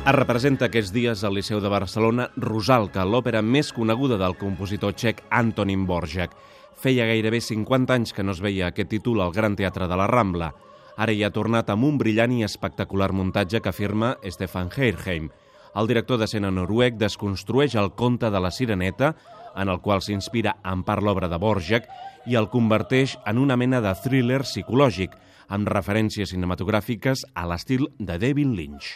Es 0.00 0.14
representa 0.16 0.64
aquests 0.70 0.94
dies 0.94 1.22
al 1.28 1.34
Liceu 1.36 1.58
de 1.60 1.68
Barcelona 1.68 2.24
Rosalca, 2.40 3.02
l'òpera 3.04 3.42
més 3.44 3.68
coneguda 3.76 4.16
del 4.16 4.32
compositor 4.40 4.94
txec 4.96 5.18
Antonin 5.28 5.82
Borjak. 5.86 6.32
Feia 6.80 7.04
gairebé 7.04 7.42
50 7.44 7.98
anys 7.98 8.14
que 8.16 8.24
no 8.24 8.32
es 8.32 8.40
veia 8.40 8.70
aquest 8.70 8.88
títol 8.94 9.20
al 9.20 9.34
Gran 9.36 9.58
Teatre 9.60 9.84
de 9.90 9.98
la 10.00 10.06
Rambla. 10.08 10.48
Ara 10.96 11.12
hi 11.12 11.20
ha 11.22 11.30
tornat 11.30 11.68
amb 11.68 11.84
un 11.84 11.98
brillant 12.00 12.32
i 12.32 12.46
espectacular 12.48 13.10
muntatge 13.12 13.60
que 13.60 13.68
afirma 13.68 14.14
Stefan 14.24 14.72
Heirheim. 14.72 15.28
El 15.76 15.92
director 15.92 16.18
d'escena 16.18 16.48
noruec 16.50 16.96
desconstrueix 16.96 17.76
el 17.76 17.92
conte 17.92 18.32
de 18.32 18.40
la 18.40 18.50
Sireneta, 18.50 19.12
en 19.54 19.68
el 19.68 19.82
qual 19.84 20.00
s'inspira 20.00 20.56
en 20.64 20.80
part 20.82 21.04
l'obra 21.04 21.28
de 21.28 21.36
Borjak, 21.36 21.92
i 22.24 22.40
el 22.40 22.48
converteix 22.48 23.18
en 23.28 23.38
una 23.38 23.60
mena 23.60 23.84
de 23.84 23.92
thriller 24.00 24.40
psicològic, 24.48 25.12
amb 25.52 25.68
referències 25.68 26.32
cinematogràfiques 26.32 27.28
a 27.34 27.46
l'estil 27.52 27.90
de 27.98 28.16
David 28.16 28.56
Lynch. 28.56 28.94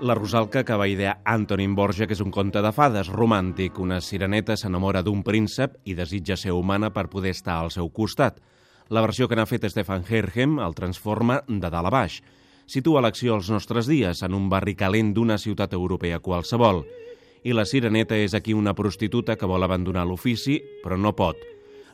La 0.00 0.14
Rosalca 0.14 0.60
que 0.62 0.76
va 0.76 0.90
idear 0.92 1.22
Antonin 1.24 1.72
Borja, 1.74 2.04
que 2.04 2.12
és 2.12 2.20
un 2.20 2.28
conte 2.28 2.60
de 2.60 2.68
fades 2.76 3.08
romàntic. 3.08 3.78
Una 3.80 4.02
sireneta 4.04 4.52
s'enamora 4.60 5.00
d'un 5.00 5.22
príncep 5.24 5.78
i 5.88 5.94
desitja 5.96 6.36
ser 6.36 6.52
humana 6.52 6.90
per 6.92 7.06
poder 7.08 7.32
estar 7.32 7.54
al 7.56 7.70
seu 7.72 7.88
costat. 7.88 8.36
La 8.92 9.00
versió 9.00 9.24
que 9.24 9.38
n'ha 9.38 9.46
fet 9.48 9.64
Stefan 9.72 10.04
Herhem 10.04 10.58
el 10.60 10.76
transforma 10.76 11.38
de 11.48 11.70
dalt 11.72 11.88
a 11.88 11.94
baix. 11.94 12.18
Situa 12.68 13.00
l'acció 13.00 13.38
als 13.38 13.48
nostres 13.48 13.88
dies, 13.88 14.20
en 14.20 14.36
un 14.36 14.50
barri 14.52 14.74
calent 14.76 15.14
d'una 15.16 15.38
ciutat 15.40 15.72
europea 15.72 16.20
qualsevol. 16.20 16.84
I 17.48 17.56
la 17.56 17.64
sireneta 17.64 18.20
és 18.20 18.34
aquí 18.36 18.52
una 18.52 18.74
prostituta 18.76 19.38
que 19.40 19.48
vol 19.48 19.64
abandonar 19.64 20.04
l'ofici, 20.04 20.60
però 20.84 21.00
no 21.00 21.14
pot. 21.16 21.40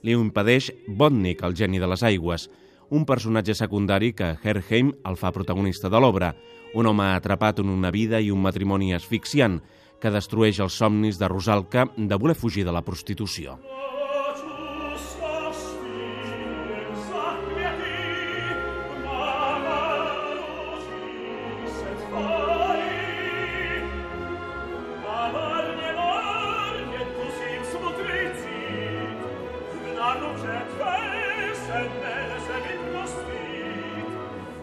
Li 0.02 0.16
ho 0.16 0.24
impedeix 0.26 0.72
Botnik, 0.88 1.46
el 1.46 1.54
geni 1.54 1.78
de 1.78 1.86
les 1.86 2.02
aigües, 2.02 2.50
un 2.90 3.04
personatge 3.06 3.54
secundari 3.54 4.12
que 4.12 4.34
Herheim 4.42 4.92
el 5.08 5.16
fa 5.16 5.32
protagonista 5.32 5.90
de 5.92 6.00
l'obra, 6.00 6.32
un 6.74 6.88
home 6.88 7.12
atrapat 7.12 7.60
en 7.60 7.70
una 7.70 7.90
vida 7.90 8.20
i 8.20 8.30
un 8.30 8.42
matrimoni 8.42 8.92
asfixiant 8.96 9.60
que 10.02 10.10
destrueix 10.10 10.58
els 10.60 10.74
somnis 10.74 11.20
de 11.20 11.28
Rosalca 11.30 11.86
de 11.96 12.18
voler 12.18 12.34
fugir 12.34 12.66
de 12.66 12.74
la 12.74 12.82
prostitució. 12.82 13.58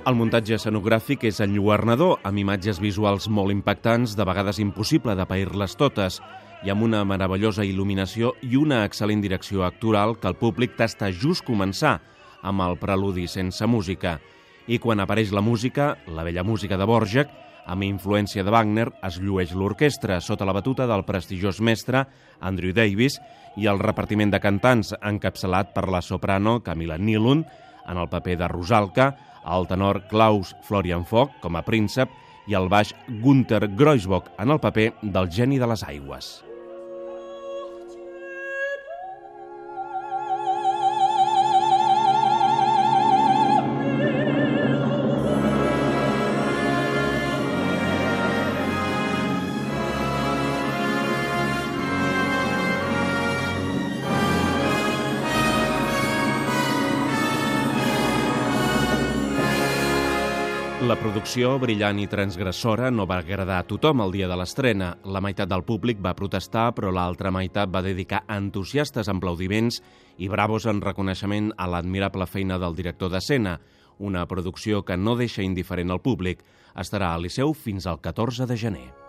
El 0.10 0.16
muntatge 0.18 0.56
escenogràfic 0.56 1.28
és 1.30 1.38
enlluernador, 1.44 2.16
amb 2.26 2.40
imatges 2.42 2.80
visuals 2.82 3.28
molt 3.30 3.54
impactants, 3.54 4.16
de 4.18 4.26
vegades 4.26 4.58
impossible 4.58 5.14
de 5.14 5.26
pair-les 5.30 5.76
totes, 5.78 6.18
i 6.66 6.72
amb 6.74 6.88
una 6.88 7.04
meravellosa 7.06 7.62
il·luminació 7.68 8.32
i 8.42 8.58
una 8.58 8.80
excel·lent 8.88 9.22
direcció 9.22 9.68
actoral 9.68 10.16
que 10.18 10.32
el 10.32 10.40
públic 10.40 10.74
tasta 10.80 11.12
just 11.14 11.46
començar 11.46 12.00
amb 12.42 12.66
el 12.66 12.80
preludi 12.82 13.28
sense 13.30 13.70
música. 13.70 14.16
I 14.66 14.82
quan 14.82 15.04
apareix 15.04 15.30
la 15.30 15.46
música, 15.46 15.92
la 16.08 16.26
vella 16.26 16.48
música 16.48 16.80
de 16.80 16.90
Borjak, 16.90 17.30
amb 17.70 17.86
influència 17.86 18.42
de 18.42 18.50
Wagner, 18.50 18.90
es 19.06 19.22
llueix 19.22 19.54
l'orquestra 19.54 20.18
sota 20.26 20.48
la 20.48 20.58
batuta 20.58 20.90
del 20.90 21.06
prestigiós 21.06 21.62
mestre 21.62 22.08
Andrew 22.42 22.74
Davis 22.74 23.22
i 23.62 23.70
el 23.70 23.78
repartiment 23.78 24.34
de 24.34 24.42
cantants 24.42 24.96
encapçalat 24.98 25.76
per 25.76 25.86
la 25.86 26.02
soprano 26.02 26.64
Camila 26.66 26.98
Nilun 26.98 27.46
en 27.90 27.98
el 27.98 28.10
paper 28.10 28.38
de 28.38 28.48
Rosalca, 28.48 29.16
el 29.46 29.68
tenor 29.68 30.04
Klaus 30.08 30.56
Florian 30.68 31.06
Fock 31.06 31.40
com 31.42 31.58
a 31.58 31.66
príncep 31.66 32.12
i 32.50 32.58
el 32.58 32.70
baix 32.70 32.94
Gunther 33.24 33.68
Groisbock 33.78 34.32
en 34.38 34.54
el 34.56 34.62
paper 34.62 34.92
del 35.02 35.32
geni 35.32 35.60
de 35.62 35.70
les 35.70 35.86
aigües. 35.86 36.49
La 60.90 60.96
producció, 60.98 61.52
brillant 61.62 62.00
i 62.02 62.08
transgressora, 62.10 62.88
no 62.90 63.04
va 63.06 63.20
agradar 63.22 63.60
a 63.62 63.66
tothom 63.70 64.00
el 64.02 64.14
dia 64.16 64.26
de 64.32 64.34
l'estrena. 64.40 64.88
La 65.06 65.20
meitat 65.22 65.52
del 65.52 65.62
públic 65.68 66.00
va 66.02 66.16
protestar, 66.18 66.72
però 66.74 66.90
l'altra 66.90 67.30
meitat 67.30 67.70
va 67.70 67.84
dedicar 67.86 68.24
entusiastes 68.34 69.12
aplaudiments 69.14 69.84
i 70.18 70.32
bravos 70.34 70.66
en 70.66 70.82
reconeixement 70.82 71.52
a 71.62 71.68
l'admirable 71.70 72.26
feina 72.26 72.58
del 72.58 72.74
director 72.80 73.12
d'escena, 73.14 73.60
una 74.00 74.24
producció 74.26 74.82
que 74.82 74.98
no 74.98 75.14
deixa 75.20 75.46
indiferent 75.46 75.94
al 75.94 76.02
públic. 76.02 76.42
Estarà 76.74 77.12
al 77.14 77.22
Liceu 77.28 77.54
fins 77.54 77.86
al 77.86 78.02
14 78.02 78.50
de 78.50 78.58
gener. 78.58 79.09